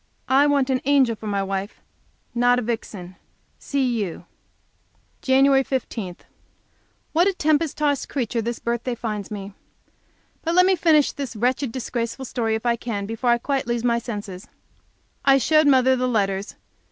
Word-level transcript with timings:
I 0.29 0.47
want 0.47 0.71
an 0.71 0.81
angel 0.85 1.15
for 1.15 1.27
my 1.27 1.43
wife, 1.43 1.79
not 2.33 2.57
a 2.57 2.63
vixen. 2.63 3.17
C. 3.59 3.83
U." 4.03 4.25
Jan. 5.21 5.63
15 5.63 6.15
What 7.13 7.27
a 7.27 7.33
tempest 7.35 7.77
tossed 7.77 8.09
creature 8.09 8.41
this 8.41 8.57
birthday 8.57 8.95
finds 8.95 9.29
me. 9.29 9.53
But 10.41 10.55
let 10.55 10.65
me 10.65 10.75
finish 10.75 11.11
this 11.11 11.35
wretched, 11.35 11.71
disgraceful 11.71 12.25
story, 12.25 12.55
if 12.55 12.65
I 12.65 12.75
can, 12.77 13.05
before 13.05 13.29
I 13.29 13.37
quite 13.37 13.67
lose 13.67 13.83
my 13.83 13.99
senses. 13.99 14.47
I 15.23 15.37
showed 15.37 15.67
my 15.67 15.77
mother 15.77 15.95
the 15.95 16.07
letters. 16.07 16.55